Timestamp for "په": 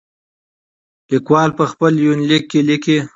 1.59-1.63